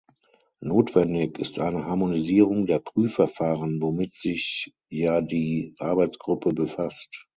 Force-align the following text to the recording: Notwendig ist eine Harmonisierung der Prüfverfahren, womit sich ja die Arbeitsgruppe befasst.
Notwendig 0.61 1.37
ist 1.37 1.59
eine 1.59 1.85
Harmonisierung 1.85 2.65
der 2.65 2.79
Prüfverfahren, 2.79 3.83
womit 3.83 4.15
sich 4.15 4.73
ja 4.89 5.21
die 5.21 5.75
Arbeitsgruppe 5.77 6.55
befasst. 6.55 7.27